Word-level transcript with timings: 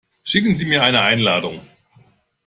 Schicken 0.23 0.55
Sie 0.55 0.65
mir 0.65 0.81
eine 0.81 1.01
Einladung? 1.03 1.61